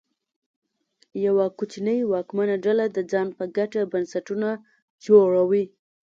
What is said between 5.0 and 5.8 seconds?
جوړوي.